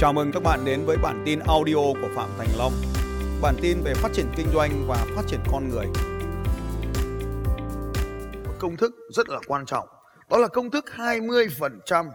Chào 0.00 0.12
mừng 0.12 0.32
các 0.32 0.42
bạn 0.42 0.64
đến 0.64 0.84
với 0.86 0.96
bản 0.96 1.22
tin 1.26 1.38
audio 1.38 1.74
của 1.74 2.08
Phạm 2.14 2.28
Thành 2.38 2.48
Long. 2.58 2.72
Bản 3.42 3.54
tin 3.62 3.82
về 3.84 3.94
phát 3.94 4.08
triển 4.12 4.26
kinh 4.36 4.46
doanh 4.54 4.84
và 4.88 5.06
phát 5.16 5.22
triển 5.26 5.40
con 5.52 5.68
người. 5.68 5.86
Một 8.44 8.54
công 8.58 8.76
thức 8.76 8.94
rất 9.10 9.28
là 9.28 9.38
quan 9.46 9.66
trọng, 9.66 9.88
đó 10.30 10.38
là 10.38 10.48
công 10.48 10.70
thức 10.70 10.84
20%. 10.96 12.10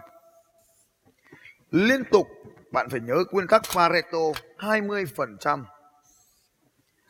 Liên 1.72 2.04
tục 2.12 2.28
bạn 2.72 2.90
phải 2.90 3.00
nhớ 3.00 3.24
nguyên 3.32 3.48
tắc 3.48 3.62
Pareto 3.76 4.20
20%. 4.58 5.64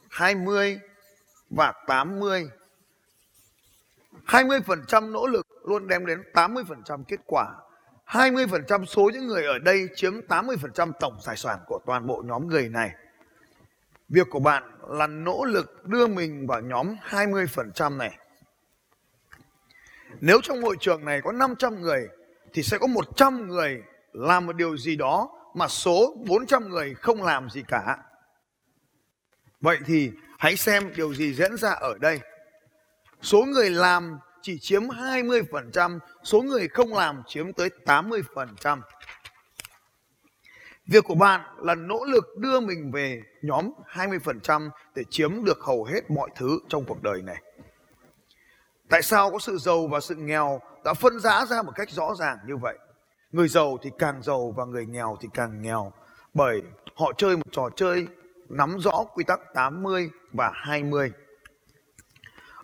20 0.10 0.80
và 1.50 1.74
80. 1.88 2.50
20% 4.26 5.12
nỗ 5.12 5.28
lực 5.28 5.48
luôn 5.64 5.88
đem 5.88 6.06
đến 6.06 6.24
80% 6.34 7.04
kết 7.08 7.20
quả 7.26 7.48
20% 8.08 8.86
số 8.86 9.10
những 9.14 9.28
người 9.28 9.46
ở 9.46 9.60
đây 9.60 9.90
chiếm 9.96 10.14
80% 10.28 10.92
tổng 11.00 11.18
tài 11.26 11.38
sản 11.38 11.60
của 11.68 11.80
toàn 11.86 12.08
bộ 12.08 12.24
nhóm 12.26 12.48
người 12.48 12.70
này. 12.70 12.92
Việc 14.10 14.28
của 14.30 14.40
bạn 14.40 14.64
là 14.90 15.08
nỗ 15.08 15.46
lực 15.46 15.86
đưa 15.88 16.08
mình 16.08 16.48
vào 16.48 16.62
nhóm 16.62 16.96
20% 17.10 17.98
này. 17.98 18.18
Nếu 20.22 20.40
trong 20.44 20.62
hội 20.62 20.76
trường 20.80 21.06
này 21.06 21.22
có 21.22 21.32
500 21.32 21.82
người, 21.82 22.08
thì 22.54 22.64
sẽ 22.64 22.78
có 22.78 22.88
100 22.88 23.48
người 23.48 23.84
làm 24.14 24.46
một 24.46 24.56
điều 24.56 24.78
gì 24.78 24.96
đó 24.96 25.30
mà 25.54 25.68
số 25.68 26.16
400 26.28 26.70
người 26.70 26.94
không 26.94 27.24
làm 27.24 27.50
gì 27.50 27.64
cả. 27.68 27.98
Vậy 29.62 29.78
thì 29.86 30.12
hãy 30.38 30.56
xem 30.58 30.92
điều 30.96 31.14
gì 31.14 31.34
diễn 31.34 31.58
ra 31.58 31.72
ở 31.72 31.98
đây. 32.00 32.20
Số 33.22 33.46
người 33.46 33.70
làm 33.70 34.20
chỉ 34.46 34.60
chiếm 34.60 34.82
20%, 34.82 36.00
số 36.24 36.42
người 36.42 36.68
không 36.68 36.94
làm 36.94 37.24
chiếm 37.28 37.54
tới 37.54 37.70
80%. 37.86 38.80
Việc 40.88 41.04
của 41.04 41.16
bạn 41.16 41.42
là 41.58 41.76
nỗ 41.76 42.06
lực 42.06 42.38
đưa 42.38 42.60
mình 42.60 42.92
về 42.92 43.22
nhóm 43.42 43.72
20% 43.92 44.70
để 44.96 45.04
chiếm 45.10 45.44
được 45.44 45.60
hầu 45.62 45.84
hết 45.84 46.12
mọi 46.12 46.30
thứ 46.36 46.60
trong 46.70 46.86
cuộc 46.86 47.04
đời 47.04 47.22
này. 47.22 47.42
Tại 48.90 49.02
sao 49.02 49.32
có 49.32 49.40
sự 49.40 49.58
giàu 49.58 49.88
và 49.88 50.00
sự 50.00 50.16
nghèo 50.16 50.62
đã 50.84 50.94
phân 50.94 51.20
rã 51.20 51.46
ra 51.46 51.62
một 51.62 51.72
cách 51.76 51.90
rõ 51.90 52.16
ràng 52.20 52.38
như 52.48 52.58
vậy? 52.58 52.78
Người 53.32 53.48
giàu 53.48 53.78
thì 53.82 53.90
càng 53.98 54.24
giàu 54.24 54.54
và 54.58 54.66
người 54.66 54.86
nghèo 54.86 55.18
thì 55.22 55.28
càng 55.34 55.62
nghèo 55.62 55.94
bởi 56.34 56.62
họ 56.96 57.12
chơi 57.18 57.38
một 57.38 57.52
trò 57.52 57.70
chơi 57.76 58.08
nắm 58.50 58.78
rõ 58.80 59.04
quy 59.14 59.24
tắc 59.24 59.40
80 59.54 60.10
và 60.34 60.52
20. 60.54 61.12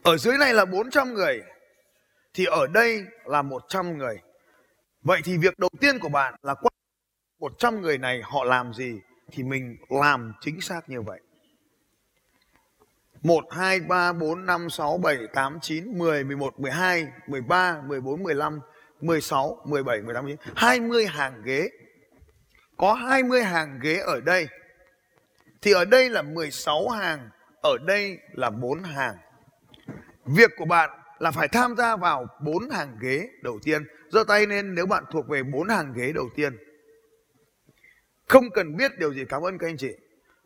Ở 0.03 0.17
dưới 0.17 0.37
này 0.37 0.53
là 0.53 0.65
400 0.65 1.13
người, 1.13 1.41
thì 2.33 2.45
ở 2.45 2.67
đây 2.67 3.05
là 3.25 3.41
100 3.41 3.97
người. 3.97 4.21
Vậy 5.01 5.21
thì 5.23 5.37
việc 5.37 5.59
đầu 5.59 5.69
tiên 5.79 5.99
của 5.99 6.09
bạn 6.09 6.33
là 6.41 6.53
quan 6.53 6.73
100 7.39 7.81
người 7.81 7.97
này 7.97 8.21
họ 8.23 8.43
làm 8.43 8.73
gì 8.73 8.99
thì 9.31 9.43
mình 9.43 9.77
làm 9.89 10.33
chính 10.41 10.61
xác 10.61 10.89
như 10.89 11.01
vậy. 11.01 11.19
1, 13.21 13.43
2, 13.51 13.79
3, 13.79 14.13
4, 14.13 14.45
5, 14.45 14.69
6, 14.69 14.97
7, 14.97 15.17
8, 15.33 15.59
9, 15.61 15.97
10, 15.97 16.23
11, 16.23 16.59
12, 16.59 17.07
13, 17.27 17.81
14, 17.87 18.23
15, 18.23 18.59
16, 19.01 19.57
17, 19.65 20.01
18, 20.01 20.25
19, 20.25 20.53
20 20.55 21.05
hàng 21.05 21.41
ghế. 21.45 21.69
Có 22.77 22.93
20 22.93 23.43
hàng 23.43 23.79
ghế 23.81 23.95
ở 23.95 24.21
đây. 24.21 24.47
Thì 25.61 25.71
ở 25.71 25.85
đây 25.85 26.09
là 26.09 26.21
16 26.21 26.89
hàng, 26.89 27.29
ở 27.61 27.77
đây 27.85 28.17
là 28.31 28.49
4 28.49 28.83
hàng. 28.83 29.17
Việc 30.25 30.51
của 30.57 30.65
bạn 30.65 31.00
là 31.21 31.31
phải 31.31 31.47
tham 31.47 31.75
gia 31.77 31.95
vào 31.95 32.27
bốn 32.39 32.69
hàng 32.69 32.97
ghế 33.01 33.29
đầu 33.41 33.59
tiên. 33.63 33.83
giơ 34.09 34.23
tay 34.23 34.47
lên 34.47 34.75
nếu 34.75 34.85
bạn 34.85 35.03
thuộc 35.11 35.27
về 35.27 35.43
bốn 35.43 35.69
hàng 35.69 35.93
ghế 35.95 36.11
đầu 36.15 36.29
tiên. 36.35 36.57
Không 38.27 38.49
cần 38.49 38.77
biết 38.77 38.91
điều 38.99 39.13
gì 39.13 39.25
cảm 39.29 39.41
ơn 39.41 39.57
các 39.57 39.67
anh 39.67 39.77
chị. 39.77 39.91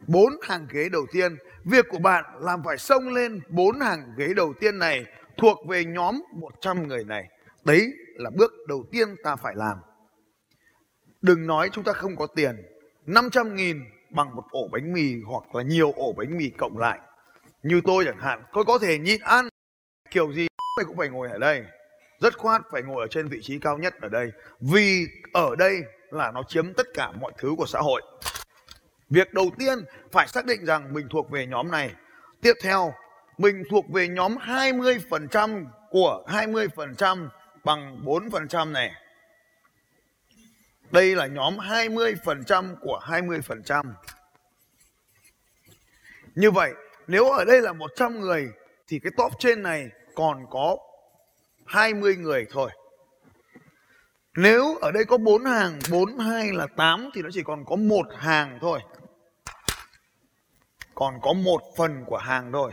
Bốn 0.07 0.33
hàng 0.41 0.67
ghế 0.69 0.89
đầu 0.89 1.05
tiên, 1.11 1.37
việc 1.63 1.85
của 1.89 1.99
bạn 1.99 2.25
làm 2.39 2.63
phải 2.65 2.77
xông 2.77 3.13
lên 3.13 3.41
bốn 3.49 3.79
hàng 3.79 4.13
ghế 4.17 4.33
đầu 4.35 4.53
tiên 4.59 4.79
này 4.79 5.05
thuộc 5.37 5.57
về 5.67 5.85
nhóm 5.85 6.21
100 6.33 6.87
người 6.87 7.03
này. 7.03 7.23
Đấy 7.65 7.93
là 8.15 8.29
bước 8.29 8.51
đầu 8.67 8.85
tiên 8.91 9.15
ta 9.23 9.35
phải 9.35 9.55
làm. 9.55 9.77
Đừng 11.21 11.47
nói 11.47 11.69
chúng 11.71 11.83
ta 11.83 11.93
không 11.93 12.15
có 12.15 12.27
tiền. 12.27 12.55
500 13.05 13.55
nghìn 13.55 13.79
bằng 14.09 14.35
một 14.35 14.43
ổ 14.51 14.67
bánh 14.71 14.93
mì 14.93 15.21
hoặc 15.25 15.55
là 15.55 15.63
nhiều 15.63 15.91
ổ 15.91 16.13
bánh 16.13 16.37
mì 16.37 16.49
cộng 16.49 16.77
lại. 16.77 16.99
Như 17.63 17.81
tôi 17.85 18.05
chẳng 18.05 18.19
hạn, 18.19 18.43
tôi 18.53 18.65
có 18.65 18.77
thể 18.79 18.97
nhịn 18.97 19.21
ăn 19.21 19.49
kiểu 20.11 20.33
gì 20.33 20.47
mày 20.75 20.85
cũng 20.85 20.97
phải 20.97 21.09
ngồi 21.09 21.29
ở 21.29 21.37
đây. 21.37 21.63
Rất 22.19 22.37
khoát 22.37 22.61
phải 22.71 22.81
ngồi 22.81 23.03
ở 23.03 23.07
trên 23.07 23.27
vị 23.27 23.39
trí 23.41 23.59
cao 23.59 23.77
nhất 23.77 23.93
ở 24.01 24.09
đây. 24.09 24.31
Vì 24.59 25.07
ở 25.33 25.55
đây 25.55 25.83
là 26.11 26.31
nó 26.31 26.43
chiếm 26.47 26.73
tất 26.73 26.87
cả 26.93 27.11
mọi 27.11 27.31
thứ 27.37 27.55
của 27.57 27.65
xã 27.65 27.79
hội. 27.79 28.01
Việc 29.09 29.33
đầu 29.33 29.51
tiên 29.59 29.85
phải 30.11 30.27
xác 30.27 30.45
định 30.45 30.65
rằng 30.65 30.93
mình 30.93 31.07
thuộc 31.09 31.29
về 31.29 31.45
nhóm 31.45 31.71
này. 31.71 31.91
Tiếp 32.41 32.53
theo 32.63 32.93
mình 33.37 33.63
thuộc 33.69 33.89
về 33.89 34.07
nhóm 34.07 34.35
20% 34.35 35.65
của 35.89 36.23
20% 36.27 37.27
bằng 37.63 38.01
4% 38.05 38.71
này. 38.71 38.91
Đây 40.91 41.15
là 41.15 41.27
nhóm 41.27 41.57
20% 41.57 42.75
của 42.81 42.99
20%. 43.03 43.93
Như 46.35 46.51
vậy, 46.51 46.73
nếu 47.07 47.31
ở 47.31 47.45
đây 47.45 47.61
là 47.61 47.73
100 47.73 48.19
người 48.19 48.51
thì 48.87 48.99
cái 48.99 49.11
top 49.17 49.31
trên 49.39 49.63
này 49.63 49.89
còn 50.15 50.45
có 50.49 50.77
20 51.65 52.15
người 52.15 52.47
thôi. 52.51 52.69
Nếu 54.37 54.75
ở 54.81 54.91
đây 54.91 55.05
có 55.05 55.17
4 55.17 55.45
hàng, 55.45 55.79
4 55.91 56.17
2 56.17 56.51
là 56.53 56.67
8 56.75 57.09
thì 57.13 57.21
nó 57.21 57.29
chỉ 57.33 57.43
còn 57.43 57.65
có 57.65 57.75
một 57.75 58.05
hàng 58.17 58.57
thôi. 58.61 58.79
Còn 60.95 61.13
có 61.21 61.33
một 61.33 61.61
phần 61.77 62.03
của 62.05 62.17
hàng 62.17 62.51
thôi. 62.53 62.71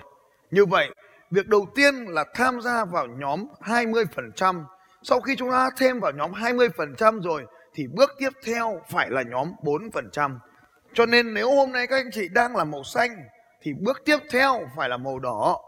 Như 0.50 0.64
vậy, 0.64 0.91
việc 1.30 1.47
đầu 1.48 1.66
tiên 1.75 1.94
là 1.94 2.25
tham 2.34 2.60
gia 2.60 2.84
vào 2.84 3.06
nhóm 3.06 3.47
20%. 3.60 4.64
Sau 5.03 5.20
khi 5.20 5.36
chúng 5.36 5.50
ta 5.50 5.70
thêm 5.76 6.00
vào 6.00 6.12
nhóm 6.12 6.32
20% 6.32 7.20
rồi 7.22 7.44
thì 7.74 7.86
bước 7.86 8.10
tiếp 8.19 8.30
theo 8.44 8.80
phải 8.91 9.10
là 9.10 9.22
nhóm 9.22 9.53
4%. 9.62 10.38
Cho 10.94 11.06
nên 11.06 11.34
nếu 11.34 11.56
hôm 11.56 11.72
nay 11.72 11.86
các 11.86 11.97
anh 11.97 12.10
chị 12.12 12.28
đang 12.28 12.56
là 12.56 12.64
màu 12.64 12.84
xanh 12.84 13.16
thì 13.60 13.72
bước 13.72 14.03
tiếp 14.04 14.19
theo 14.30 14.69
phải 14.76 14.88
là 14.88 14.97
màu 14.97 15.19
đỏ. 15.19 15.60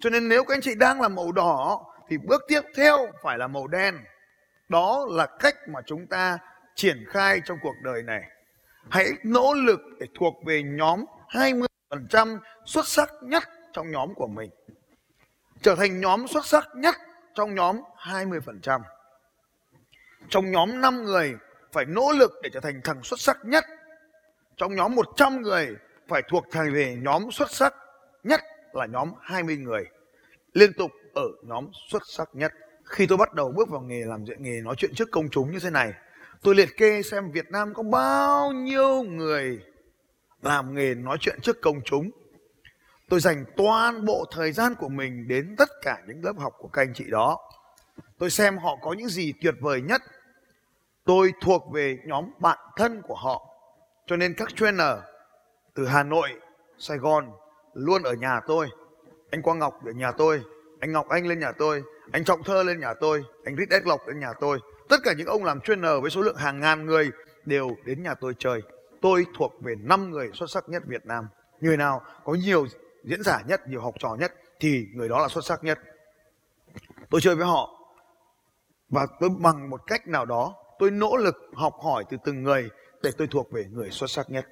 Cho 0.00 0.10
nên 0.10 0.28
nếu 0.28 0.44
các 0.44 0.54
anh 0.54 0.60
chị 0.60 0.74
đang 0.74 1.00
là 1.00 1.08
màu 1.08 1.32
đỏ, 1.32 1.80
thì 2.08 2.18
bước 2.18 2.42
tiếp 2.48 2.60
theo 2.76 2.98
phải 3.22 3.38
là 3.38 3.46
màu 3.46 3.66
đen. 3.66 3.98
Đó 4.68 5.06
là 5.10 5.26
cách 5.26 5.56
mà 5.68 5.80
chúng 5.86 6.06
ta 6.06 6.38
triển 6.74 7.04
khai 7.08 7.40
trong 7.44 7.58
cuộc 7.62 7.74
đời 7.82 8.02
này. 8.02 8.22
Hãy 8.88 9.08
nỗ 9.22 9.54
lực 9.54 9.80
để 10.00 10.06
thuộc 10.18 10.34
về 10.46 10.62
nhóm 10.62 11.04
20% 11.28 12.38
xuất 12.66 12.88
sắc 12.88 13.10
nhất 13.22 13.42
trong 13.72 13.90
nhóm 13.90 14.14
của 14.14 14.26
mình. 14.26 14.50
Trở 15.62 15.74
thành 15.74 16.00
nhóm 16.00 16.28
xuất 16.28 16.46
sắc 16.46 16.68
nhất 16.74 16.94
trong 17.34 17.54
nhóm 17.54 17.80
20%. 17.96 18.80
Trong 20.28 20.50
nhóm 20.50 20.80
5 20.80 21.02
người, 21.04 21.34
phải 21.72 21.84
nỗ 21.84 22.12
lực 22.12 22.32
để 22.42 22.50
trở 22.52 22.60
thành 22.60 22.80
thằng 22.84 23.02
xuất 23.02 23.20
sắc 23.20 23.38
nhất. 23.44 23.64
Trong 24.56 24.74
nhóm 24.74 24.94
100 24.94 25.42
người, 25.42 25.76
phải 26.08 26.22
thuộc 26.28 26.44
thành 26.50 26.72
về 26.72 26.96
nhóm 27.02 27.30
xuất 27.30 27.50
sắc 27.50 27.74
nhất 28.22 28.40
là 28.74 28.86
nhóm 28.86 29.12
20 29.20 29.56
người 29.56 29.84
liên 30.52 30.72
tục 30.72 30.90
ở 31.14 31.28
nhóm 31.42 31.68
xuất 31.90 32.02
sắc 32.06 32.28
nhất. 32.32 32.52
Khi 32.84 33.06
tôi 33.06 33.18
bắt 33.18 33.34
đầu 33.34 33.52
bước 33.52 33.68
vào 33.68 33.80
nghề 33.80 34.04
làm 34.04 34.24
dạy 34.24 34.36
nghề 34.40 34.60
nói 34.60 34.74
chuyện 34.78 34.94
trước 34.94 35.10
công 35.10 35.28
chúng 35.30 35.50
như 35.50 35.58
thế 35.62 35.70
này, 35.70 35.92
tôi 36.42 36.54
liệt 36.54 36.76
kê 36.76 37.02
xem 37.02 37.30
Việt 37.30 37.50
Nam 37.50 37.74
có 37.74 37.82
bao 37.82 38.52
nhiêu 38.52 39.02
người 39.02 39.60
làm 40.42 40.74
nghề 40.74 40.94
nói 40.94 41.16
chuyện 41.20 41.38
trước 41.42 41.60
công 41.60 41.80
chúng. 41.84 42.10
Tôi 43.08 43.20
dành 43.20 43.44
toàn 43.56 44.04
bộ 44.04 44.24
thời 44.32 44.52
gian 44.52 44.74
của 44.74 44.88
mình 44.88 45.28
đến 45.28 45.54
tất 45.58 45.68
cả 45.82 45.98
những 46.06 46.24
lớp 46.24 46.32
học 46.38 46.54
của 46.58 46.68
các 46.68 46.82
anh 46.82 46.94
chị 46.94 47.04
đó. 47.10 47.38
Tôi 48.18 48.30
xem 48.30 48.58
họ 48.58 48.76
có 48.82 48.92
những 48.92 49.08
gì 49.08 49.32
tuyệt 49.42 49.54
vời 49.60 49.82
nhất. 49.82 50.02
Tôi 51.04 51.32
thuộc 51.40 51.72
về 51.72 51.98
nhóm 52.04 52.30
bạn 52.38 52.58
thân 52.76 53.02
của 53.02 53.14
họ. 53.14 53.46
Cho 54.06 54.16
nên 54.16 54.34
các 54.34 54.48
trainer 54.56 54.96
từ 55.74 55.86
Hà 55.86 56.02
Nội, 56.02 56.28
Sài 56.78 56.98
Gòn 56.98 57.32
luôn 57.74 58.02
ở 58.02 58.12
nhà 58.12 58.40
tôi. 58.46 58.68
Anh 59.30 59.42
Quang 59.42 59.58
Ngọc 59.58 59.86
ở 59.86 59.92
nhà 59.92 60.12
tôi, 60.12 60.42
anh 60.80 60.92
Ngọc 60.92 61.08
Anh 61.08 61.26
lên 61.26 61.40
nhà 61.40 61.52
tôi, 61.52 61.82
anh 62.12 62.24
Trọng 62.24 62.42
Thơ 62.42 62.62
lên 62.62 62.80
nhà 62.80 62.94
tôi, 62.94 63.24
anh 63.44 63.56
Rít 63.56 63.70
Ed 63.70 63.82
Lộc 63.86 64.08
lên 64.08 64.20
nhà 64.20 64.32
tôi. 64.40 64.58
Tất 64.88 64.96
cả 65.04 65.12
những 65.12 65.26
ông 65.26 65.44
làm 65.44 65.60
chuyên 65.60 65.80
nờ 65.80 66.00
với 66.00 66.10
số 66.10 66.22
lượng 66.22 66.36
hàng 66.36 66.60
ngàn 66.60 66.86
người 66.86 67.10
đều 67.44 67.70
đến 67.84 68.02
nhà 68.02 68.14
tôi 68.14 68.34
chơi. 68.38 68.62
Tôi 69.00 69.26
thuộc 69.38 69.52
về 69.60 69.74
5 69.80 70.10
người 70.10 70.30
xuất 70.34 70.50
sắc 70.50 70.68
nhất 70.68 70.82
Việt 70.86 71.06
Nam. 71.06 71.28
Người 71.60 71.76
nào 71.76 72.02
có 72.24 72.34
nhiều 72.34 72.66
diễn 73.04 73.22
giả 73.22 73.42
nhất, 73.46 73.68
nhiều 73.68 73.80
học 73.80 73.94
trò 73.98 74.16
nhất, 74.20 74.34
thì 74.60 74.86
người 74.94 75.08
đó 75.08 75.22
là 75.22 75.28
xuất 75.28 75.44
sắc 75.44 75.64
nhất. 75.64 75.78
Tôi 77.10 77.20
chơi 77.20 77.34
với 77.36 77.46
họ 77.46 77.70
và 78.88 79.06
tôi 79.20 79.30
bằng 79.38 79.70
một 79.70 79.80
cách 79.86 80.08
nào 80.08 80.26
đó, 80.26 80.54
tôi 80.78 80.90
nỗ 80.90 81.16
lực 81.16 81.36
học 81.54 81.74
hỏi 81.82 82.04
từ 82.10 82.16
từng 82.24 82.42
người 82.42 82.68
để 83.02 83.10
tôi 83.18 83.28
thuộc 83.30 83.52
về 83.52 83.64
người 83.70 83.90
xuất 83.90 84.10
sắc 84.10 84.30
nhất. 84.30 84.46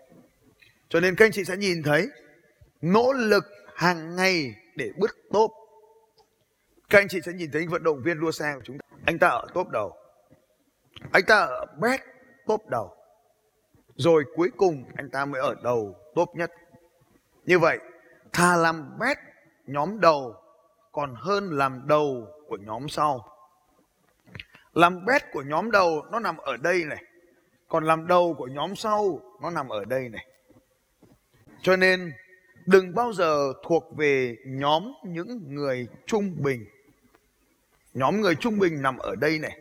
Cho 0.88 1.00
nên 1.00 1.14
các 1.14 1.24
anh 1.24 1.32
chị 1.32 1.44
sẽ 1.44 1.56
nhìn 1.56 1.82
thấy 1.82 2.08
nỗ 2.80 3.12
lực 3.12 3.44
hàng 3.74 4.16
ngày 4.16 4.54
để 4.76 4.92
bứt 4.98 5.10
top 5.32 5.52
các 6.88 6.98
anh 6.98 7.08
chị 7.08 7.20
sẽ 7.20 7.32
nhìn 7.32 7.50
thấy 7.50 7.66
vận 7.66 7.82
động 7.82 8.02
viên 8.02 8.20
đua 8.20 8.30
xe 8.30 8.52
của 8.54 8.60
chúng 8.64 8.78
ta. 8.78 8.86
Anh 9.06 9.18
ta 9.18 9.28
ở 9.28 9.46
top 9.54 9.68
đầu. 9.68 9.96
Anh 11.12 11.24
ta 11.26 11.38
ở 11.38 11.66
best 11.78 12.02
top 12.46 12.68
đầu. 12.68 12.96
Rồi 13.96 14.24
cuối 14.36 14.50
cùng 14.56 14.84
anh 14.96 15.10
ta 15.10 15.24
mới 15.24 15.40
ở 15.40 15.54
đầu 15.62 15.96
top 16.14 16.28
nhất. 16.34 16.52
Như 17.44 17.58
vậy, 17.58 17.78
thà 18.32 18.56
làm 18.56 18.98
best 18.98 19.18
nhóm 19.66 20.00
đầu, 20.00 20.34
còn 20.92 21.14
hơn 21.14 21.50
làm 21.50 21.82
đầu 21.86 22.26
của 22.48 22.56
nhóm 22.56 22.88
sau. 22.88 23.28
Làm 24.72 25.04
best 25.04 25.24
của 25.32 25.42
nhóm 25.42 25.70
đầu 25.70 26.02
nó 26.12 26.18
nằm 26.18 26.36
ở 26.36 26.56
đây 26.56 26.84
này, 26.84 27.04
còn 27.68 27.84
làm 27.84 28.06
đầu 28.06 28.34
của 28.38 28.46
nhóm 28.46 28.76
sau 28.76 29.20
nó 29.42 29.50
nằm 29.50 29.68
ở 29.68 29.84
đây 29.84 30.08
này. 30.08 30.26
Cho 31.62 31.76
nên 31.76 32.12
đừng 32.68 32.94
bao 32.94 33.12
giờ 33.12 33.52
thuộc 33.66 33.96
về 33.96 34.36
nhóm 34.46 34.92
những 35.04 35.54
người 35.54 35.86
trung 36.06 36.34
bình. 36.38 36.64
Nhóm 37.94 38.20
người 38.20 38.34
trung 38.34 38.58
bình 38.58 38.82
nằm 38.82 38.98
ở 38.98 39.14
đây 39.14 39.38
này. 39.38 39.58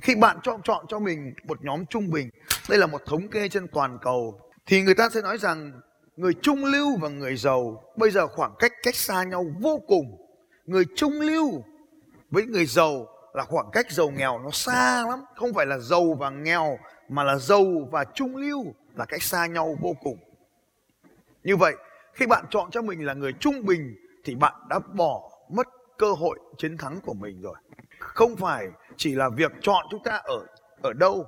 Khi 0.00 0.14
bạn 0.14 0.38
chọn 0.42 0.60
chọn 0.62 0.86
cho 0.88 0.98
mình 0.98 1.34
một 1.44 1.64
nhóm 1.64 1.86
trung 1.86 2.10
bình, 2.10 2.30
đây 2.68 2.78
là 2.78 2.86
một 2.86 3.00
thống 3.06 3.28
kê 3.28 3.48
trên 3.48 3.68
toàn 3.68 3.98
cầu, 4.02 4.40
thì 4.66 4.82
người 4.82 4.94
ta 4.94 5.08
sẽ 5.08 5.22
nói 5.22 5.38
rằng 5.38 5.72
người 6.16 6.34
trung 6.42 6.64
lưu 6.64 6.96
và 6.96 7.08
người 7.08 7.36
giàu 7.36 7.82
bây 7.96 8.10
giờ 8.10 8.26
khoảng 8.26 8.54
cách 8.58 8.72
cách 8.82 8.96
xa 8.96 9.24
nhau 9.24 9.46
vô 9.60 9.80
cùng. 9.86 10.16
Người 10.66 10.84
trung 10.96 11.20
lưu 11.20 11.64
với 12.30 12.46
người 12.46 12.66
giàu 12.66 13.06
là 13.34 13.44
khoảng 13.44 13.70
cách 13.72 13.90
giàu 13.90 14.10
nghèo 14.10 14.38
nó 14.38 14.50
xa 14.50 15.06
lắm. 15.08 15.24
Không 15.36 15.54
phải 15.54 15.66
là 15.66 15.78
giàu 15.78 16.14
và 16.14 16.30
nghèo, 16.30 16.78
mà 17.08 17.24
là 17.24 17.36
giàu 17.38 17.88
và 17.90 18.04
trung 18.04 18.36
lưu 18.36 18.74
là 18.96 19.04
cách 19.04 19.22
xa 19.22 19.46
nhau 19.46 19.76
vô 19.80 19.96
cùng. 20.02 20.18
Như 21.44 21.56
vậy 21.56 21.74
khi 22.16 22.26
bạn 22.26 22.44
chọn 22.50 22.70
cho 22.70 22.82
mình 22.82 23.06
là 23.06 23.14
người 23.14 23.32
trung 23.32 23.64
bình 23.64 23.96
thì 24.24 24.34
bạn 24.34 24.54
đã 24.68 24.78
bỏ 24.78 25.30
mất 25.50 25.66
cơ 25.98 26.12
hội 26.12 26.38
chiến 26.58 26.78
thắng 26.78 27.00
của 27.00 27.14
mình 27.14 27.42
rồi 27.42 27.54
không 27.98 28.36
phải 28.36 28.66
chỉ 28.96 29.14
là 29.14 29.28
việc 29.28 29.52
chọn 29.62 29.86
chúng 29.90 30.02
ta 30.02 30.20
ở 30.24 30.46
ở 30.82 30.92
đâu 30.92 31.26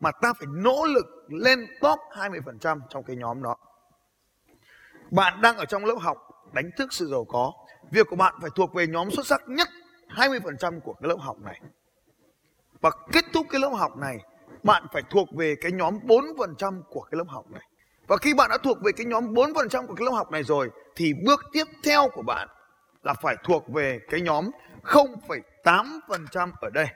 mà 0.00 0.10
ta 0.12 0.32
phải 0.32 0.46
nỗ 0.50 0.84
lực 0.84 1.06
lên 1.28 1.66
top 1.80 1.98
20% 2.12 2.80
trong 2.88 3.04
cái 3.04 3.16
nhóm 3.16 3.42
đó. 3.42 3.56
Bạn 5.10 5.40
đang 5.40 5.56
ở 5.56 5.64
trong 5.64 5.84
lớp 5.84 5.96
học 6.00 6.16
đánh 6.52 6.70
thức 6.76 6.92
sự 6.92 7.08
giàu 7.10 7.24
có. 7.24 7.52
Việc 7.90 8.06
của 8.10 8.16
bạn 8.16 8.34
phải 8.40 8.50
thuộc 8.56 8.74
về 8.74 8.86
nhóm 8.86 9.10
xuất 9.10 9.26
sắc 9.26 9.42
nhất 9.48 9.68
20% 10.08 10.80
của 10.80 10.92
cái 10.92 11.08
lớp 11.08 11.16
học 11.20 11.36
này. 11.40 11.60
Và 12.80 12.90
kết 13.12 13.24
thúc 13.32 13.46
cái 13.50 13.60
lớp 13.60 13.68
học 13.68 13.96
này, 13.96 14.18
bạn 14.62 14.86
phải 14.92 15.02
thuộc 15.10 15.28
về 15.36 15.54
cái 15.60 15.72
nhóm 15.72 15.98
4% 16.04 16.82
của 16.90 17.00
cái 17.00 17.18
lớp 17.18 17.28
học 17.28 17.50
này. 17.50 17.69
Và 18.10 18.16
khi 18.16 18.34
bạn 18.34 18.50
đã 18.50 18.58
thuộc 18.58 18.82
về 18.82 18.92
cái 18.92 19.06
nhóm 19.06 19.34
4% 19.34 19.86
của 19.86 19.94
cái 19.94 20.04
lớp 20.04 20.10
học 20.12 20.30
này 20.30 20.42
rồi 20.42 20.70
thì 20.96 21.14
bước 21.26 21.40
tiếp 21.52 21.64
theo 21.84 22.08
của 22.08 22.22
bạn 22.22 22.48
là 23.02 23.14
phải 23.14 23.36
thuộc 23.44 23.68
về 23.68 24.00
cái 24.10 24.20
nhóm 24.20 24.50
0,8% 24.82 26.52
ở 26.60 26.70
đây. 26.70 26.86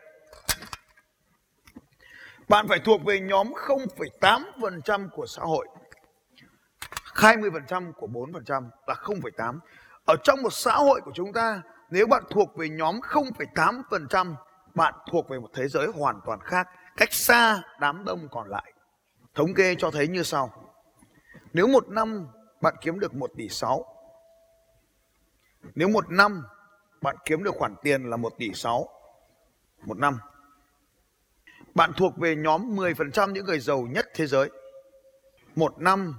Bạn 2.48 2.68
phải 2.68 2.78
thuộc 2.78 3.04
về 3.04 3.20
nhóm 3.20 3.52
0,8% 3.52 5.08
của 5.08 5.26
xã 5.26 5.42
hội. 5.42 5.68
20% 7.14 7.92
của 7.92 8.06
4% 8.06 8.68
là 8.86 8.94
0,8. 8.94 9.58
Ở 10.04 10.16
trong 10.24 10.42
một 10.42 10.52
xã 10.52 10.72
hội 10.72 11.00
của 11.04 11.12
chúng 11.14 11.32
ta, 11.32 11.62
nếu 11.90 12.06
bạn 12.06 12.22
thuộc 12.30 12.56
về 12.56 12.68
nhóm 12.68 13.00
0,8%, 13.00 14.34
bạn 14.74 14.94
thuộc 15.10 15.28
về 15.28 15.38
một 15.38 15.50
thế 15.54 15.68
giới 15.68 15.86
hoàn 15.86 16.20
toàn 16.26 16.40
khác, 16.40 16.68
cách 16.96 17.12
xa 17.12 17.62
đám 17.80 18.04
đông 18.04 18.28
còn 18.30 18.48
lại. 18.48 18.72
Thống 19.34 19.54
kê 19.54 19.74
cho 19.78 19.90
thấy 19.90 20.08
như 20.08 20.22
sau. 20.22 20.63
Nếu 21.54 21.66
một 21.66 21.88
năm 21.88 22.26
bạn 22.60 22.74
kiếm 22.80 23.00
được 23.00 23.14
1 23.14 23.30
tỷ 23.36 23.48
6, 23.48 23.84
nếu 25.74 25.88
một 25.88 26.10
năm 26.10 26.42
bạn 27.02 27.16
kiếm 27.24 27.42
được 27.42 27.54
khoản 27.58 27.74
tiền 27.82 28.10
là 28.10 28.16
1 28.16 28.32
tỷ 28.38 28.54
6 28.54 28.88
một 29.84 29.98
năm 29.98 30.18
bạn 31.74 31.92
thuộc 31.96 32.16
về 32.16 32.36
nhóm 32.36 32.76
10% 32.76 33.32
những 33.32 33.44
người 33.44 33.60
giàu 33.60 33.86
nhất 33.90 34.06
thế 34.14 34.26
giới. 34.26 34.50
Một 35.56 35.78
năm 35.78 36.14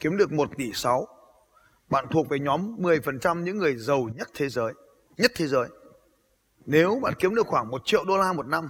kiếm 0.00 0.16
được 0.16 0.32
1 0.32 0.50
tỷ 0.56 0.72
6. 0.72 1.08
Bạn 1.90 2.06
thuộc 2.10 2.28
về 2.28 2.38
nhóm 2.38 2.76
10% 2.78 3.42
những 3.42 3.58
người 3.58 3.76
giàu 3.76 4.08
nhất 4.16 4.28
thế 4.34 4.48
giới. 4.48 4.72
Nhất 5.16 5.32
thế 5.36 5.46
giới. 5.46 5.68
Nếu 6.66 7.00
bạn 7.02 7.14
kiếm 7.18 7.34
được 7.34 7.46
khoảng 7.46 7.70
1 7.70 7.82
triệu 7.84 8.04
đô 8.04 8.16
la 8.18 8.32
một 8.32 8.46
năm, 8.46 8.68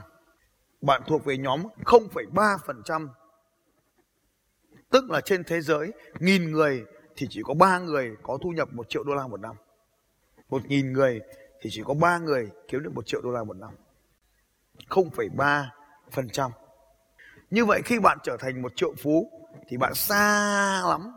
bạn 0.80 1.02
thuộc 1.06 1.24
về 1.24 1.38
nhóm 1.38 1.62
0,3%. 1.84 3.08
Tức 4.90 5.10
là 5.10 5.20
trên 5.20 5.44
thế 5.44 5.60
giới, 5.60 5.92
nghìn 6.18 6.52
người 6.52 6.84
thì 7.16 7.26
chỉ 7.30 7.42
có 7.44 7.54
3 7.54 7.78
người 7.78 8.16
có 8.22 8.38
thu 8.42 8.50
nhập 8.50 8.68
1 8.72 8.88
triệu 8.88 9.04
đô 9.04 9.14
la 9.14 9.26
một 9.26 9.40
năm. 9.40 9.56
1.000 10.48 10.92
người 10.92 11.20
thì 11.60 11.70
chỉ 11.72 11.82
có 11.84 11.94
3 11.94 12.18
người 12.18 12.50
kiếm 12.68 12.82
được 12.82 12.92
1 12.94 13.06
triệu 13.06 13.20
đô 13.22 13.30
la 13.30 13.44
một 13.44 13.56
năm. 13.56 13.70
0,3%. 14.88 16.50
Như 17.50 17.64
vậy 17.64 17.82
khi 17.84 17.98
bạn 17.98 18.18
trở 18.22 18.36
thành 18.40 18.62
một 18.62 18.72
triệu 18.76 18.94
phú 19.02 19.30
thì 19.68 19.76
bạn 19.76 19.94
xa 19.94 20.82
lắm. 20.88 21.12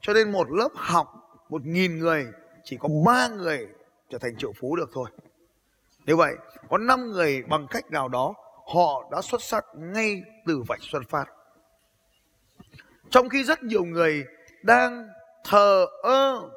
Cho 0.00 0.12
nên 0.12 0.32
một 0.32 0.50
lớp 0.50 0.68
học 0.74 1.08
một 1.48 1.62
nghìn 1.64 1.98
người 1.98 2.26
chỉ 2.64 2.76
có 2.76 2.88
ba 3.06 3.28
người 3.28 3.68
trở 4.08 4.18
thành 4.18 4.36
triệu 4.36 4.52
phú 4.60 4.76
được 4.76 4.90
thôi. 4.92 5.10
Như 6.06 6.16
vậy 6.16 6.34
có 6.68 6.78
5 6.78 7.12
người 7.12 7.42
bằng 7.42 7.66
cách 7.70 7.90
nào 7.90 8.08
đó 8.08 8.34
họ 8.74 9.08
đã 9.12 9.22
xuất 9.22 9.42
sắc 9.42 9.64
ngay 9.74 10.22
từ 10.46 10.62
vạch 10.68 10.80
xuất 10.82 11.02
phát. 11.08 11.24
Trong 13.10 13.28
khi 13.28 13.44
rất 13.44 13.62
nhiều 13.62 13.84
người 13.84 14.24
đang 14.62 15.08
thờ 15.44 15.86
ơ 16.02 16.50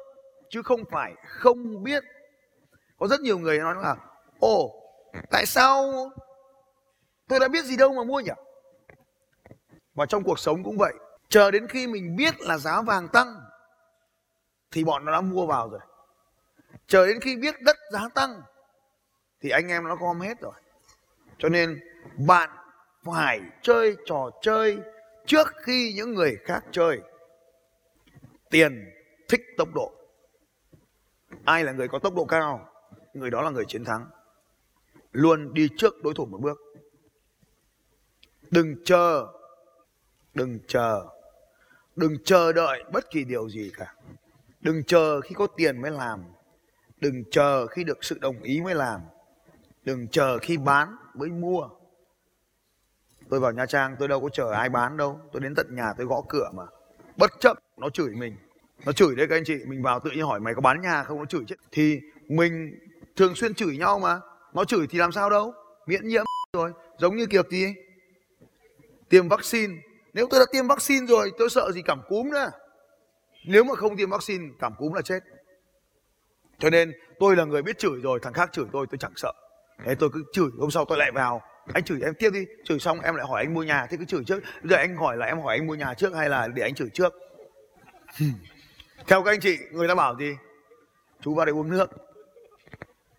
chứ 0.50 0.62
không 0.62 0.84
phải 0.90 1.14
không 1.26 1.82
biết. 1.82 2.04
Có 2.98 3.06
rất 3.06 3.20
nhiều 3.20 3.38
người 3.38 3.58
nói 3.58 3.74
là 3.82 3.96
Ồ, 4.40 4.70
tại 5.30 5.46
sao 5.46 5.92
Tôi 7.28 7.40
đã 7.40 7.48
biết 7.48 7.64
gì 7.64 7.76
đâu 7.76 7.92
mà 7.92 8.04
mua 8.04 8.20
nhỉ? 8.20 8.30
Và 9.94 10.06
trong 10.06 10.22
cuộc 10.22 10.38
sống 10.38 10.64
cũng 10.64 10.78
vậy. 10.78 10.92
Chờ 11.28 11.50
đến 11.50 11.66
khi 11.68 11.86
mình 11.86 12.16
biết 12.16 12.40
là 12.40 12.58
giá 12.58 12.82
vàng 12.82 13.08
tăng 13.08 13.40
thì 14.70 14.84
bọn 14.84 15.04
nó 15.04 15.12
đã 15.12 15.20
mua 15.20 15.46
vào 15.46 15.68
rồi. 15.68 15.80
Chờ 16.86 17.06
đến 17.06 17.20
khi 17.20 17.36
biết 17.36 17.62
đất 17.62 17.76
giá 17.92 18.08
tăng 18.14 18.42
thì 19.40 19.50
anh 19.50 19.68
em 19.68 19.88
nó 19.88 19.96
gom 19.96 20.20
hết 20.20 20.40
rồi. 20.40 20.52
Cho 21.38 21.48
nên 21.48 21.80
bạn 22.26 22.50
phải 23.04 23.40
chơi 23.62 23.96
trò 24.06 24.30
chơi 24.42 24.78
trước 25.26 25.46
khi 25.62 25.92
những 25.96 26.14
người 26.14 26.36
khác 26.44 26.64
chơi. 26.72 27.00
Tiền 28.50 28.90
thích 29.28 29.40
tốc 29.56 29.68
độ. 29.74 29.92
Ai 31.44 31.64
là 31.64 31.72
người 31.72 31.88
có 31.88 31.98
tốc 31.98 32.14
độ 32.14 32.24
cao? 32.24 32.68
Người 33.14 33.30
đó 33.30 33.42
là 33.42 33.50
người 33.50 33.64
chiến 33.68 33.84
thắng. 33.84 34.06
Luôn 35.12 35.54
đi 35.54 35.68
trước 35.76 35.94
đối 36.02 36.14
thủ 36.14 36.26
một 36.26 36.40
bước. 36.40 36.58
Đừng 38.50 38.84
chờ, 38.84 39.26
đừng 40.34 40.58
chờ, 40.66 41.06
đừng 41.96 42.16
chờ 42.24 42.52
đợi 42.52 42.84
bất 42.92 43.10
kỳ 43.10 43.24
điều 43.24 43.48
gì 43.48 43.72
cả. 43.76 43.94
Đừng 44.60 44.84
chờ 44.84 45.20
khi 45.20 45.34
có 45.34 45.46
tiền 45.46 45.82
mới 45.82 45.90
làm. 45.90 46.24
Đừng 47.00 47.24
chờ 47.30 47.66
khi 47.66 47.84
được 47.84 48.04
sự 48.04 48.18
đồng 48.20 48.42
ý 48.42 48.60
mới 48.60 48.74
làm. 48.74 49.00
Đừng 49.84 50.08
chờ 50.08 50.38
khi 50.38 50.56
bán 50.56 50.96
mới 51.14 51.28
mua. 51.28 51.68
Tôi 53.30 53.40
vào 53.40 53.52
Nha 53.52 53.66
Trang, 53.66 53.96
tôi 53.98 54.08
đâu 54.08 54.20
có 54.20 54.28
chờ 54.28 54.50
ai 54.50 54.68
bán 54.68 54.96
đâu. 54.96 55.20
Tôi 55.32 55.42
đến 55.42 55.54
tận 55.54 55.66
nhà, 55.70 55.92
tôi 55.96 56.06
gõ 56.06 56.22
cửa 56.28 56.50
mà. 56.54 56.64
Bất 57.16 57.30
chấp, 57.40 57.58
nó 57.76 57.90
chửi 57.90 58.10
mình. 58.10 58.36
Nó 58.86 58.92
chửi 58.92 59.16
đấy 59.16 59.26
các 59.28 59.36
anh 59.36 59.44
chị. 59.44 59.56
Mình 59.66 59.82
vào 59.82 60.00
tự 60.00 60.10
nhiên 60.10 60.24
hỏi 60.24 60.40
mày 60.40 60.54
có 60.54 60.60
bán 60.60 60.80
nhà 60.80 61.04
không? 61.04 61.18
Nó 61.18 61.24
chửi 61.24 61.44
chết. 61.46 61.56
Thì 61.72 62.00
mình 62.28 62.78
thường 63.16 63.34
xuyên 63.34 63.54
chửi 63.54 63.76
nhau 63.76 63.98
mà. 63.98 64.20
Nó 64.52 64.64
chửi 64.64 64.86
thì 64.90 64.98
làm 64.98 65.12
sao 65.12 65.30
đâu. 65.30 65.54
Miễn 65.86 66.08
nhiễm 66.08 66.24
rồi. 66.52 66.72
Giống 66.98 67.16
như 67.16 67.26
Kiệt 67.26 67.46
gì 67.50 67.74
tiêm 69.08 69.28
vaccine 69.28 69.74
nếu 70.14 70.26
tôi 70.30 70.40
đã 70.40 70.46
tiêm 70.52 70.66
vaccine 70.66 71.06
rồi, 71.06 71.32
tôi 71.38 71.50
sợ 71.50 71.72
gì 71.72 71.82
cảm 71.82 72.00
cúm 72.08 72.30
nữa 72.30 72.50
nếu 73.44 73.64
mà 73.64 73.74
không 73.74 73.96
tiêm 73.96 74.10
vaccine, 74.10 74.44
cảm 74.60 74.74
cúm 74.78 74.92
là 74.92 75.02
chết 75.02 75.20
cho 76.58 76.70
nên, 76.70 76.92
tôi 77.18 77.36
là 77.36 77.44
người 77.44 77.62
biết 77.62 77.78
chửi 77.78 78.00
rồi, 78.00 78.18
thằng 78.22 78.32
khác 78.32 78.50
chửi 78.52 78.64
tôi 78.72 78.86
tôi 78.90 78.98
chẳng 78.98 79.12
sợ 79.16 79.32
thế 79.84 79.94
tôi 79.94 80.10
cứ 80.12 80.24
chửi, 80.32 80.48
hôm 80.58 80.70
sau 80.70 80.84
tôi 80.84 80.98
lại 80.98 81.10
vào 81.12 81.42
anh 81.72 81.84
chửi 81.84 82.00
em 82.02 82.14
tiếp 82.14 82.30
đi 82.30 82.46
chửi 82.64 82.78
xong 82.78 83.00
em 83.00 83.14
lại 83.14 83.26
hỏi 83.26 83.42
anh 83.44 83.54
mua 83.54 83.62
nhà 83.62 83.86
thế 83.86 83.96
cứ 83.96 84.04
chửi 84.04 84.24
trước. 84.24 84.42
Bây 84.62 84.70
giờ 84.70 84.76
anh 84.76 84.96
hỏi 84.96 85.16
là 85.16 85.26
em 85.26 85.40
hỏi 85.40 85.56
anh 85.58 85.66
mua 85.66 85.74
nhà 85.74 85.94
trước 85.94 86.14
hay 86.14 86.28
là 86.28 86.48
để 86.48 86.62
anh 86.62 86.74
chửi 86.74 86.88
trước? 86.88 87.14
Theo 89.06 89.22
các 89.22 89.30
anh 89.30 89.40
chị 89.40 89.58
người 89.72 89.88
ta 89.88 89.94
bảo 89.94 90.16
gì? 90.18 90.36
Chú 91.20 91.34
vào 91.34 91.46
đây 91.46 91.52
uống 91.52 91.70
nước. 91.70 91.90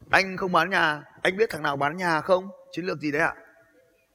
Anh 0.10 0.38
không 0.38 0.52
bán 0.52 0.70
nhà 0.70 1.04
anh 1.22 1.38
biết 1.38 1.50
thằng 1.50 1.64
nào 1.64 1.78
bán 1.78 1.98
nhà 1.98 2.22
không? 2.22 2.50
Chiến 2.72 2.86
lược 2.86 3.00
gì 3.00 3.12
đấy 3.12 3.22
ạ? 3.22 3.34
À? 3.38 3.42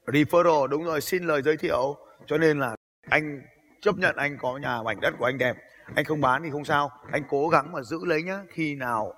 referral 0.06 0.66
đúng 0.66 0.84
rồi 0.84 1.00
xin 1.00 1.24
lời 1.24 1.42
giới 1.42 1.56
thiệu. 1.56 1.96
Cho 2.26 2.38
nên 2.38 2.58
là 2.58 2.76
anh 3.08 3.42
chấp 3.80 3.98
nhận 3.98 4.16
anh 4.16 4.38
có 4.38 4.58
nhà 4.58 4.82
mảnh 4.82 5.00
đất 5.00 5.14
của 5.18 5.24
anh 5.24 5.38
đẹp. 5.38 5.56
Anh 5.94 6.04
không 6.04 6.20
bán 6.20 6.42
thì 6.42 6.50
không 6.50 6.64
sao 6.64 6.90
anh 7.12 7.22
cố 7.28 7.48
gắng 7.48 7.72
mà 7.72 7.82
giữ 7.82 7.98
lấy 8.04 8.22
nhá. 8.22 8.38
Khi 8.48 8.74
nào 8.74 9.14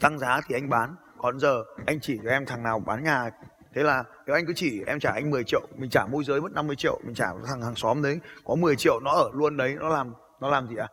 tăng 0.00 0.18
giá 0.18 0.40
thì 0.46 0.54
anh 0.54 0.68
bán. 0.68 0.96
Còn 1.18 1.38
giờ 1.38 1.64
anh 1.86 2.00
chỉ 2.00 2.20
cho 2.24 2.30
em 2.30 2.46
thằng 2.46 2.62
nào 2.62 2.78
bán 2.78 3.04
nhà 3.04 3.30
thế 3.76 3.82
là 3.82 4.04
nếu 4.26 4.36
anh 4.36 4.46
cứ 4.46 4.52
chỉ 4.56 4.82
em 4.86 5.00
trả 5.00 5.10
anh 5.10 5.30
10 5.30 5.44
triệu, 5.44 5.68
mình 5.76 5.90
trả 5.90 6.06
môi 6.06 6.24
giới 6.24 6.40
mất 6.40 6.52
50 6.52 6.76
triệu, 6.76 7.00
mình 7.04 7.14
trả 7.14 7.26
thằng, 7.46 7.62
hàng 7.62 7.74
xóm 7.74 8.02
đấy, 8.02 8.18
có 8.44 8.54
10 8.54 8.76
triệu 8.76 9.00
nó 9.00 9.10
ở 9.10 9.30
luôn 9.34 9.56
đấy, 9.56 9.76
nó 9.80 9.88
làm 9.88 10.14
nó 10.40 10.48
làm 10.48 10.68
gì 10.68 10.76
ạ? 10.76 10.88
À? 10.90 10.92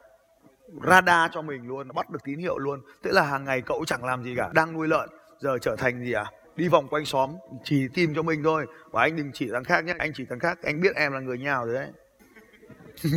radar 0.88 1.32
cho 1.34 1.42
mình 1.42 1.68
luôn, 1.68 1.88
nó 1.88 1.94
bắt 1.94 2.10
được 2.10 2.20
tín 2.24 2.40
hiệu 2.40 2.58
luôn. 2.58 2.82
Thế 3.04 3.12
là 3.12 3.22
hàng 3.22 3.46
ngày 3.46 3.62
cậu 3.62 3.86
chẳng 3.88 4.04
làm 4.04 4.24
gì 4.24 4.34
cả, 4.38 4.50
đang 4.54 4.74
nuôi 4.74 4.88
lợn, 4.88 5.10
giờ 5.40 5.58
trở 5.62 5.76
thành 5.76 6.00
gì 6.00 6.12
à 6.12 6.26
đi 6.56 6.68
vòng 6.68 6.88
quanh 6.88 7.06
xóm, 7.06 7.36
chỉ 7.64 7.88
tìm 7.94 8.16
cho 8.16 8.22
mình 8.22 8.44
thôi. 8.44 8.66
Và 8.92 9.02
anh 9.02 9.16
đừng 9.16 9.32
chỉ 9.34 9.50
thằng 9.54 9.64
khác 9.64 9.86
nhé, 9.86 9.94
anh 9.98 10.12
chỉ 10.16 10.26
thằng 10.30 10.40
khác, 10.40 10.60
anh 10.64 10.82
biết 10.82 10.96
em 10.96 11.14
là 11.14 11.20
người 11.20 11.38
nhào 11.38 11.66
rồi 11.66 11.76
đấy. 11.76 11.92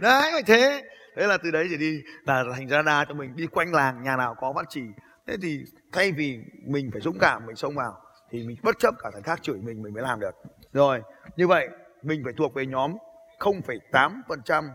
Đấy, 0.00 0.30
phải 0.32 0.42
thế. 0.46 0.82
Thế 1.16 1.26
là 1.26 1.36
từ 1.36 1.50
đấy 1.50 1.66
chỉ 1.70 1.76
đi, 1.76 2.02
là 2.26 2.44
thành 2.52 2.68
radar 2.68 3.08
cho 3.08 3.14
mình, 3.14 3.36
đi 3.36 3.46
quanh 3.46 3.74
làng, 3.74 4.02
nhà 4.02 4.16
nào 4.16 4.34
có 4.40 4.52
phát 4.56 4.66
chỉ 4.68 4.82
thế 5.26 5.36
thì 5.42 5.64
thay 5.92 6.12
vì 6.12 6.38
mình 6.66 6.90
phải 6.92 7.00
dũng 7.00 7.18
cảm 7.20 7.46
mình 7.46 7.56
xông 7.56 7.74
vào 7.74 8.02
thì 8.30 8.46
mình 8.46 8.56
bất 8.62 8.78
chấp 8.78 8.94
cả 8.98 9.10
thằng 9.12 9.22
khác 9.22 9.42
chửi 9.42 9.58
mình 9.58 9.82
mình 9.82 9.94
mới 9.94 10.02
làm 10.02 10.20
được. 10.20 10.34
Rồi 10.72 11.02
như 11.36 11.46
vậy 11.46 11.68
mình 12.02 12.20
phải 12.24 12.32
thuộc 12.36 12.54
về 12.54 12.66
nhóm 12.66 12.96
0,8% 13.38 14.68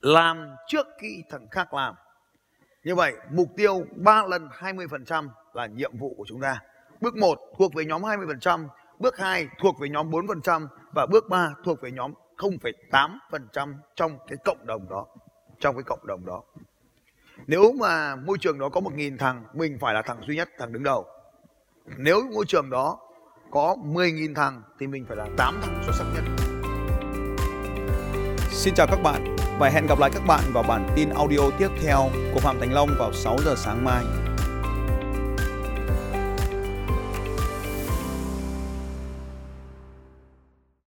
làm 0.00 0.50
trước 0.66 0.86
khi 1.00 1.22
thằng 1.30 1.48
khác 1.50 1.74
làm. 1.74 1.94
Như 2.84 2.94
vậy 2.94 3.14
mục 3.30 3.48
tiêu 3.56 3.84
3 3.96 4.26
lần 4.26 4.48
20% 4.48 5.28
là 5.52 5.66
nhiệm 5.66 5.98
vụ 5.98 6.14
của 6.16 6.24
chúng 6.26 6.40
ta. 6.40 6.60
Bước 7.00 7.16
1 7.16 7.38
thuộc 7.58 7.74
về 7.74 7.84
nhóm 7.84 8.02
20% 8.02 8.68
bước 8.98 9.18
2 9.18 9.48
thuộc 9.58 9.80
về 9.80 9.88
nhóm 9.88 10.10
4% 10.10 10.66
và 10.94 11.06
bước 11.06 11.28
3 11.28 11.54
thuộc 11.64 11.80
về 11.80 11.90
nhóm 11.90 12.12
0,8% 12.36 13.74
trong 13.94 14.18
cái 14.26 14.36
cộng 14.44 14.66
đồng 14.66 14.88
đó 14.88 15.06
trong 15.60 15.76
cái 15.76 15.82
cộng 15.82 16.06
đồng 16.06 16.26
đó 16.26 16.42
nếu 17.46 17.72
mà 17.72 18.16
môi 18.16 18.38
trường 18.38 18.58
đó 18.58 18.68
có 18.68 18.80
1.000 18.80 19.18
thằng, 19.18 19.44
mình 19.54 19.78
phải 19.80 19.94
là 19.94 20.02
thằng 20.02 20.20
duy 20.26 20.36
nhất, 20.36 20.48
thằng 20.58 20.72
đứng 20.72 20.82
đầu 20.82 21.06
nếu 21.96 22.22
môi 22.34 22.44
trường 22.48 22.70
đó 22.70 22.98
có 23.50 23.76
10.000 23.84 24.34
thằng, 24.34 24.62
thì 24.80 24.86
mình 24.86 25.04
phải 25.08 25.16
là 25.16 25.26
8 25.36 25.60
thằng 25.62 25.82
xuất 25.86 25.92
sắc 25.98 26.04
nhất 26.14 26.24
Xin 28.50 28.74
chào 28.74 28.86
các 28.86 29.02
bạn 29.02 29.36
và 29.58 29.68
hẹn 29.68 29.86
gặp 29.86 29.98
lại 29.98 30.10
các 30.14 30.22
bạn 30.26 30.40
vào 30.52 30.62
bản 30.62 30.88
tin 30.96 31.08
audio 31.08 31.40
tiếp 31.58 31.68
theo 31.82 32.10
của 32.34 32.40
Phạm 32.40 32.60
Thành 32.60 32.72
Long 32.72 32.88
vào 32.98 33.12
6 33.12 33.36
giờ 33.44 33.54
sáng 33.56 33.84
mai. 33.84 34.25